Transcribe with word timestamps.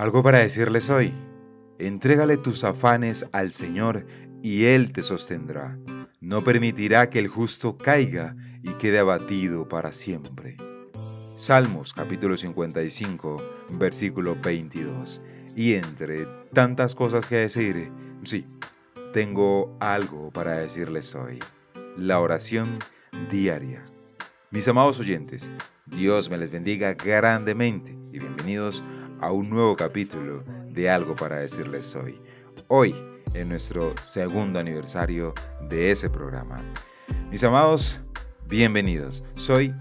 Algo 0.00 0.22
para 0.22 0.38
decirles 0.38 0.88
hoy. 0.88 1.12
Entrégale 1.78 2.38
tus 2.38 2.64
afanes 2.64 3.26
al 3.32 3.52
Señor 3.52 4.06
y 4.42 4.64
Él 4.64 4.94
te 4.94 5.02
sostendrá. 5.02 5.78
No 6.22 6.42
permitirá 6.42 7.10
que 7.10 7.18
el 7.18 7.28
justo 7.28 7.76
caiga 7.76 8.34
y 8.62 8.70
quede 8.78 8.98
abatido 8.98 9.68
para 9.68 9.92
siempre. 9.92 10.56
Salmos 11.36 11.92
capítulo 11.92 12.38
55, 12.38 13.42
versículo 13.72 14.38
22. 14.42 15.20
Y 15.54 15.74
entre 15.74 16.24
tantas 16.54 16.94
cosas 16.94 17.28
que 17.28 17.36
decir, 17.36 17.92
sí, 18.22 18.46
tengo 19.12 19.76
algo 19.80 20.30
para 20.30 20.56
decirles 20.56 21.14
hoy. 21.14 21.40
La 21.98 22.20
oración 22.20 22.78
diaria. 23.30 23.84
Mis 24.50 24.66
amados 24.66 24.98
oyentes, 24.98 25.50
Dios 25.84 26.30
me 26.30 26.38
les 26.38 26.50
bendiga 26.50 26.94
grandemente 26.94 27.98
y 28.12 28.18
bienvenidos 28.18 28.82
a 28.82 28.99
un 29.28 29.50
nuevo 29.50 29.76
capítulo 29.76 30.42
de 30.70 30.88
Algo 30.88 31.14
para 31.14 31.36
decirles 31.36 31.94
hoy. 31.94 32.20
Hoy, 32.68 32.94
en 33.34 33.50
nuestro 33.50 33.94
segundo 34.00 34.58
aniversario 34.58 35.34
de 35.68 35.90
ese 35.90 36.08
programa. 36.08 36.60
Mis 37.30 37.44
amados, 37.44 38.00
bienvenidos. 38.48 39.22
Soy 39.34 39.74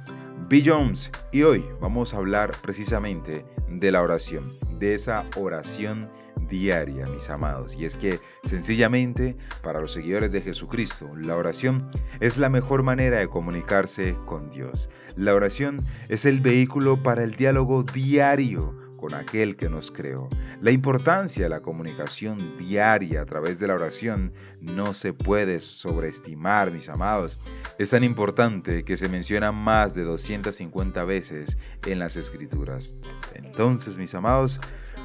B. 0.50 0.62
Jones 0.64 1.10
y 1.32 1.44
hoy 1.44 1.66
vamos 1.80 2.14
a 2.14 2.18
hablar 2.18 2.52
precisamente 2.62 3.46
de 3.70 3.92
la 3.92 4.04
oración, 4.04 4.44
de 4.78 4.94
esa 4.94 5.26
oración 5.36 6.08
diaria, 6.48 7.06
mis 7.08 7.30
amados. 7.30 7.76
Y 7.76 7.86
es 7.86 7.98
que 7.98 8.20
sencillamente 8.44 9.36
para 9.64 9.80
los 9.80 9.94
seguidores 9.94 10.32
de 10.32 10.42
Jesucristo, 10.42 11.10
la 11.16 11.36
oración 11.36 11.90
es 12.20 12.38
la 12.38 12.50
mejor 12.50 12.84
manera 12.84 13.18
de 13.18 13.30
comunicarse 13.30 14.16
con 14.26 14.50
Dios. 14.50 14.90
La 15.16 15.34
oración 15.34 15.78
es 16.10 16.26
el 16.26 16.40
vehículo 16.40 17.02
para 17.02 17.24
el 17.24 17.36
diálogo 17.36 17.84
diario 17.84 18.89
con 19.00 19.14
aquel 19.14 19.56
que 19.56 19.70
nos 19.70 19.92
creó. 19.92 20.28
La 20.62 20.72
importancia 20.72 21.44
de 21.44 21.50
la 21.50 21.62
comunicación 21.62 22.58
diaria 22.58 23.22
a 23.22 23.26
través 23.26 23.58
de 23.58 23.68
la 23.68 23.76
oración 23.76 24.34
no 24.62 24.94
se 24.94 25.14
puede 25.14 25.62
sobreestimar, 25.62 26.72
mis 26.72 26.90
amados. 26.90 27.40
Es 27.78 27.92
tan 27.92 28.04
importante 28.04 28.84
que 28.84 28.98
se 28.98 29.08
menciona 29.08 29.54
más 29.54 29.96
de 29.96 30.04
250 30.04 31.04
veces 31.06 31.58
en 31.86 32.00
las 32.00 32.18
escrituras. 32.18 32.94
Entonces, 33.34 33.98
mis 33.98 34.14
amados, 34.16 34.60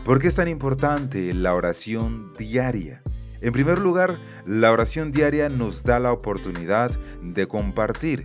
¿por 0.05 0.21
qué 0.21 0.27
es 0.29 0.37
tan 0.37 0.49
importante 0.49 1.33
la 1.33 1.55
oración 1.55 2.33
diaria? 2.37 3.01
En 3.43 3.53
primer 3.53 3.79
lugar, 3.79 4.19
la 4.45 4.73
oración 4.73 5.13
diaria 5.13 5.49
nos 5.49 5.85
da 5.85 6.01
la 6.01 6.13
oportunidad 6.13 6.91
de 7.23 7.47
compartir 7.47 8.25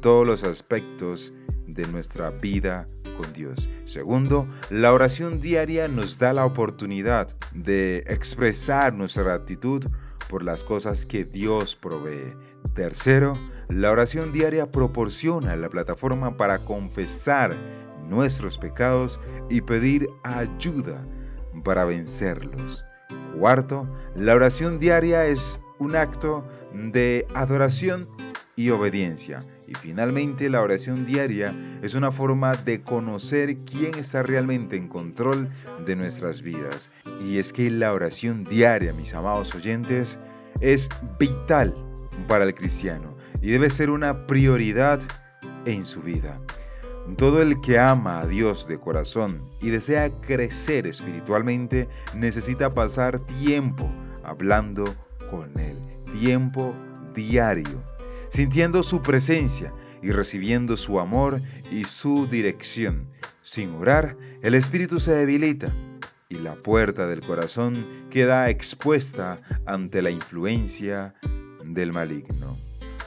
todos 0.00 0.26
los 0.26 0.44
aspectos 0.44 1.34
de 1.66 1.86
nuestra 1.88 2.30
vida 2.30 2.86
con 3.16 3.32
Dios. 3.32 3.68
Segundo, 3.84 4.46
la 4.70 4.92
oración 4.92 5.40
diaria 5.40 5.88
nos 5.88 6.18
da 6.18 6.32
la 6.32 6.44
oportunidad 6.44 7.36
de 7.52 7.98
expresar 8.06 8.94
nuestra 8.94 9.22
gratitud 9.22 9.84
por 10.28 10.42
las 10.42 10.64
cosas 10.64 11.06
que 11.06 11.24
Dios 11.24 11.76
provee. 11.76 12.36
Tercero, 12.74 13.34
la 13.68 13.90
oración 13.90 14.32
diaria 14.32 14.70
proporciona 14.70 15.56
la 15.56 15.68
plataforma 15.68 16.36
para 16.36 16.58
confesar 16.58 17.56
nuestros 18.08 18.58
pecados 18.58 19.20
y 19.48 19.60
pedir 19.60 20.08
ayuda 20.22 21.06
para 21.64 21.84
vencerlos. 21.84 22.84
Cuarto, 23.38 23.88
la 24.14 24.34
oración 24.34 24.78
diaria 24.78 25.26
es 25.26 25.60
un 25.78 25.96
acto 25.96 26.46
de 26.72 27.26
adoración 27.34 28.06
y 28.56 28.70
obediencia. 28.70 29.40
Y 29.66 29.74
finalmente 29.74 30.50
la 30.50 30.60
oración 30.60 31.06
diaria 31.06 31.54
es 31.82 31.94
una 31.94 32.12
forma 32.12 32.54
de 32.54 32.82
conocer 32.82 33.56
quién 33.56 33.94
está 33.94 34.22
realmente 34.22 34.76
en 34.76 34.88
control 34.88 35.48
de 35.84 35.96
nuestras 35.96 36.42
vidas. 36.42 36.90
Y 37.24 37.38
es 37.38 37.52
que 37.52 37.70
la 37.70 37.92
oración 37.92 38.44
diaria, 38.44 38.92
mis 38.92 39.14
amados 39.14 39.54
oyentes, 39.54 40.18
es 40.60 40.88
vital 41.18 41.74
para 42.28 42.44
el 42.44 42.54
cristiano 42.54 43.16
y 43.40 43.50
debe 43.50 43.70
ser 43.70 43.90
una 43.90 44.26
prioridad 44.26 45.00
en 45.64 45.84
su 45.84 46.02
vida. 46.02 46.40
Todo 47.18 47.42
el 47.42 47.60
que 47.60 47.78
ama 47.78 48.20
a 48.20 48.26
Dios 48.26 48.66
de 48.66 48.78
corazón 48.78 49.42
y 49.60 49.68
desea 49.68 50.08
crecer 50.10 50.86
espiritualmente 50.86 51.86
necesita 52.14 52.72
pasar 52.72 53.18
tiempo 53.20 53.90
hablando 54.24 54.84
con 55.30 55.58
Él, 55.58 55.76
tiempo 56.18 56.74
diario 57.14 57.93
sintiendo 58.34 58.82
su 58.82 59.00
presencia 59.00 59.72
y 60.02 60.10
recibiendo 60.10 60.76
su 60.76 60.98
amor 60.98 61.40
y 61.70 61.84
su 61.84 62.26
dirección. 62.26 63.06
Sin 63.42 63.72
orar, 63.74 64.16
el 64.42 64.56
espíritu 64.56 64.98
se 64.98 65.12
debilita 65.14 65.72
y 66.28 66.38
la 66.38 66.56
puerta 66.56 67.06
del 67.06 67.20
corazón 67.20 67.86
queda 68.10 68.50
expuesta 68.50 69.40
ante 69.66 70.02
la 70.02 70.10
influencia 70.10 71.14
del 71.64 71.92
maligno. 71.92 72.58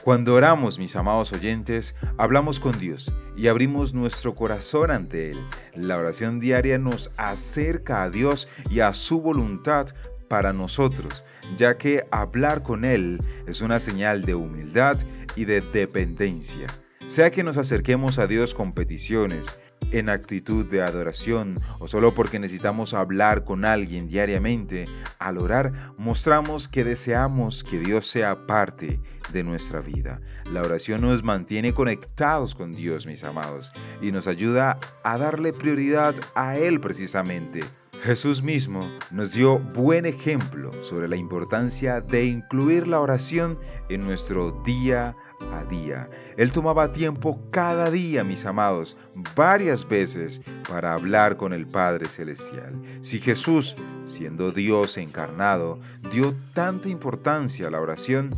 Cuando 0.02 0.34
oramos, 0.34 0.78
mis 0.78 0.96
amados 0.96 1.34
oyentes, 1.34 1.94
hablamos 2.16 2.58
con 2.58 2.78
Dios 2.78 3.12
y 3.36 3.48
abrimos 3.48 3.92
nuestro 3.92 4.34
corazón 4.34 4.90
ante 4.90 5.32
Él. 5.32 5.38
La 5.74 5.98
oración 5.98 6.40
diaria 6.40 6.78
nos 6.78 7.10
acerca 7.18 8.02
a 8.02 8.08
Dios 8.08 8.48
y 8.70 8.80
a 8.80 8.94
su 8.94 9.20
voluntad 9.20 9.88
para 10.28 10.52
nosotros, 10.52 11.24
ya 11.56 11.76
que 11.76 12.06
hablar 12.10 12.62
con 12.62 12.84
Él 12.84 13.22
es 13.46 13.60
una 13.60 13.80
señal 13.80 14.24
de 14.24 14.34
humildad 14.34 14.98
y 15.36 15.44
de 15.44 15.60
dependencia. 15.60 16.66
Sea 17.06 17.30
que 17.30 17.42
nos 17.42 17.56
acerquemos 17.56 18.18
a 18.18 18.26
Dios 18.26 18.54
con 18.54 18.72
peticiones, 18.72 19.58
en 19.92 20.08
actitud 20.08 20.66
de 20.66 20.82
adoración 20.82 21.54
o 21.78 21.88
solo 21.88 22.14
porque 22.14 22.38
necesitamos 22.38 22.94
hablar 22.94 23.44
con 23.44 23.64
alguien 23.64 24.08
diariamente, 24.08 24.86
al 25.18 25.38
orar 25.38 25.92
mostramos 25.96 26.68
que 26.68 26.84
deseamos 26.84 27.64
que 27.64 27.78
Dios 27.78 28.06
sea 28.06 28.38
parte 28.40 29.00
de 29.32 29.42
nuestra 29.42 29.80
vida. 29.80 30.20
La 30.52 30.62
oración 30.62 31.02
nos 31.02 31.22
mantiene 31.22 31.72
conectados 31.72 32.54
con 32.54 32.72
Dios, 32.72 33.06
mis 33.06 33.24
amados, 33.24 33.72
y 34.00 34.12
nos 34.12 34.26
ayuda 34.26 34.78
a 35.02 35.18
darle 35.18 35.52
prioridad 35.52 36.14
a 36.34 36.56
Él 36.56 36.80
precisamente 36.80 37.60
Jesús 38.02 38.42
mismo 38.42 38.88
nos 39.10 39.32
dio 39.32 39.58
buen 39.58 40.06
ejemplo 40.06 40.70
sobre 40.82 41.08
la 41.08 41.16
importancia 41.16 42.00
de 42.00 42.24
incluir 42.26 42.86
la 42.86 43.00
oración 43.00 43.58
en 43.88 44.04
nuestro 44.04 44.52
día 44.64 45.16
a 45.52 45.64
día. 45.64 46.08
Él 46.36 46.52
tomaba 46.52 46.92
tiempo 46.92 47.40
cada 47.50 47.90
día, 47.90 48.24
mis 48.24 48.44
amados, 48.46 48.98
varias 49.34 49.86
veces 49.86 50.42
para 50.68 50.94
hablar 50.94 51.36
con 51.36 51.52
el 51.52 51.66
Padre 51.66 52.08
Celestial. 52.08 52.80
Si 53.00 53.18
Jesús, 53.18 53.76
siendo 54.06 54.52
Dios 54.52 54.96
encarnado, 54.96 55.80
dio 56.12 56.34
tanta 56.54 56.88
importancia 56.88 57.66
a 57.66 57.70
la 57.70 57.80
oración, 57.80 58.30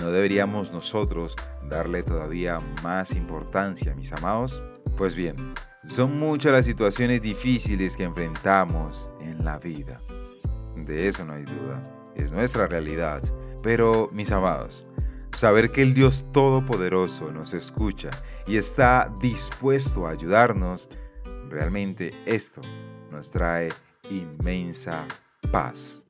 ¿no 0.00 0.10
deberíamos 0.10 0.72
nosotros 0.72 1.34
darle 1.68 2.02
todavía 2.02 2.60
más 2.82 3.12
importancia, 3.12 3.94
mis 3.94 4.12
amados? 4.12 4.62
Pues 4.96 5.14
bien, 5.14 5.34
son 5.86 6.18
muchas 6.18 6.52
las 6.52 6.64
situaciones 6.64 7.20
difíciles 7.20 7.96
que 7.96 8.04
enfrentamos 8.04 9.10
en 9.20 9.44
la 9.44 9.58
vida. 9.58 10.00
De 10.76 11.08
eso 11.08 11.24
no 11.24 11.34
hay 11.34 11.42
duda. 11.42 11.80
Es 12.16 12.32
nuestra 12.32 12.66
realidad. 12.66 13.22
Pero, 13.62 14.08
mis 14.12 14.32
amados, 14.32 14.86
saber 15.34 15.70
que 15.70 15.82
el 15.82 15.94
Dios 15.94 16.24
Todopoderoso 16.32 17.32
nos 17.32 17.54
escucha 17.54 18.10
y 18.46 18.56
está 18.56 19.12
dispuesto 19.20 20.06
a 20.06 20.10
ayudarnos, 20.10 20.88
realmente 21.48 22.14
esto 22.26 22.60
nos 23.10 23.30
trae 23.30 23.68
inmensa 24.10 25.06
paz. 25.50 26.02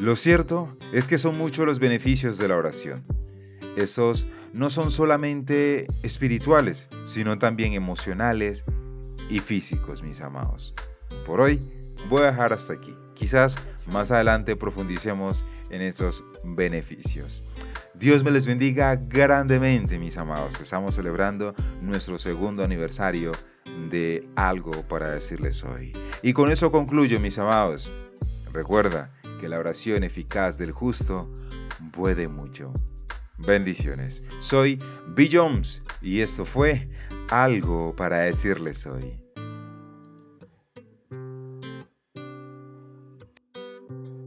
Lo 0.00 0.16
cierto 0.16 0.68
es 0.92 1.06
que 1.06 1.18
son 1.18 1.38
muchos 1.38 1.66
los 1.66 1.78
beneficios 1.78 2.38
de 2.38 2.48
la 2.48 2.56
oración. 2.56 3.04
Esos 3.76 4.26
no 4.52 4.70
son 4.70 4.90
solamente 4.90 5.86
espirituales, 6.02 6.88
sino 7.04 7.38
también 7.38 7.72
emocionales 7.74 8.64
y 9.28 9.40
físicos, 9.40 10.02
mis 10.02 10.20
amados. 10.20 10.74
Por 11.24 11.40
hoy 11.40 11.60
voy 12.08 12.22
a 12.22 12.26
dejar 12.26 12.52
hasta 12.52 12.72
aquí. 12.72 12.94
Quizás 13.14 13.58
más 13.86 14.10
adelante 14.10 14.56
profundicemos 14.56 15.44
en 15.70 15.82
estos 15.82 16.24
beneficios. 16.44 17.42
Dios 17.94 18.22
me 18.22 18.30
les 18.30 18.46
bendiga 18.46 18.94
grandemente, 18.96 19.98
mis 19.98 20.18
amados. 20.18 20.60
Estamos 20.60 20.94
celebrando 20.94 21.54
nuestro 21.80 22.18
segundo 22.18 22.62
aniversario 22.62 23.32
de 23.90 24.28
algo 24.36 24.72
para 24.86 25.10
decirles 25.10 25.64
hoy. 25.64 25.92
Y 26.22 26.34
con 26.34 26.50
eso 26.50 26.70
concluyo, 26.70 27.20
mis 27.20 27.38
amados. 27.38 27.92
Recuerda 28.52 29.10
que 29.40 29.48
la 29.48 29.58
oración 29.58 30.04
eficaz 30.04 30.58
del 30.58 30.72
justo 30.72 31.32
puede 31.92 32.28
mucho. 32.28 32.72
Bendiciones. 33.38 34.22
Soy 34.40 34.78
B. 35.08 35.28
Jones 35.30 35.82
y 36.00 36.20
esto 36.20 36.44
fue 36.44 36.88
algo 37.30 37.94
para 37.96 38.18
decirles 38.18 38.86
hoy. 38.86 39.25